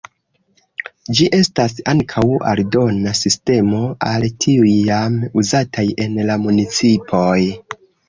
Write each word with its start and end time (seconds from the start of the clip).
Ĝi 1.19 1.27
estas 1.39 1.75
ankaŭ 1.93 2.23
aldona 2.53 3.15
sistemo 3.21 3.83
al 4.15 4.27
tiuj 4.49 4.75
jam 4.91 5.23
uzataj 5.45 5.89
en 6.09 6.21
la 6.33 6.43
municipoj. 6.49 7.35